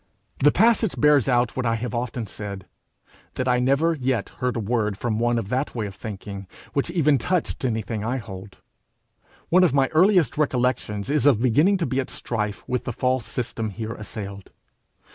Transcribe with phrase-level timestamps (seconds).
[0.39, 2.65] The passage bears out what I have often said
[3.35, 6.89] that I never yet heard a word from one of that way of thinking, which
[6.89, 8.57] even touched anything I hold.
[9.49, 13.27] One of my earliest recollections is of beginning to be at strife with the false
[13.27, 14.49] system here assailed.